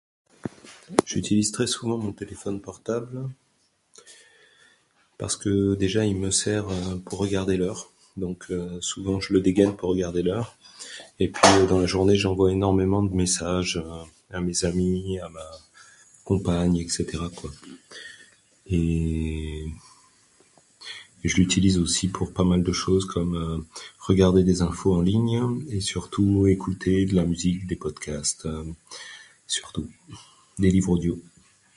[1.05, 3.29] J'utilise très souvent mon téléphone portable,
[5.17, 6.65] parce que déjà il me sert
[7.05, 8.47] pour regarder l'heure, donc
[8.81, 10.57] souvent je le dégaine pour regarder l'heure;
[11.19, 13.81] Et puis dans la journée j'envoie énormément de messages,
[14.31, 15.45] à mes amis, à ma
[16.25, 17.51] compagne, et cetera quoi.
[18.67, 19.65] Et...
[21.23, 23.67] Et je l'utilise aussi pour pas mal de choses comme
[23.99, 25.39] regarder des infos en ligne
[25.69, 28.47] et surtout écouter de la musique, des podcasts
[29.45, 29.87] surtout,
[30.57, 31.21] des livres audio.